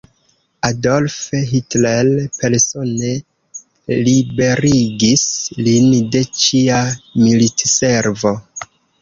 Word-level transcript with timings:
Adolf 0.67 1.17
Hitler 1.49 2.09
persone 2.37 3.11
liberigis 4.07 5.27
lin 5.69 5.93
de 6.17 6.25
ĉia 6.47 6.81
militservo. 7.27 8.35